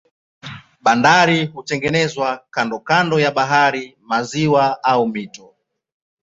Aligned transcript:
Bandari 0.81 1.45
hutengenezwa 1.45 2.45
kando 2.85 3.19
ya 3.19 3.31
bahari, 3.31 3.97
maziwa 4.01 4.83
au 4.83 5.07
mito. 5.07 5.55